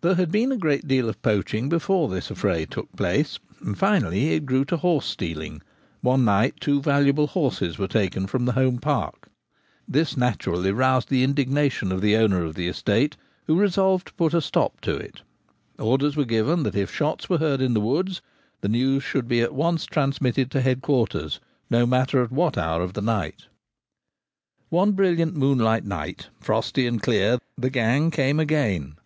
[0.00, 4.30] There had been a great deal of poaching before the affray took place, and finally
[4.34, 5.62] it grew to horse stealing:
[6.00, 9.28] one night two valuable horses were taken from the home park.
[9.86, 14.34] This naturally roused the indignation of the owner of the estate, who resolved to put
[14.34, 15.22] a stop to it
[15.78, 18.20] Orders were given that if shots were heard in the woods
[18.62, 21.38] the news should be at once transmitted to head quarters,
[21.70, 23.44] no matter at what hour of the night
[24.72, 25.36] o 1 94 The Gamekeeper at Home.
[25.36, 28.96] One brilliant moonlight night, frosty and clear, the gang came again.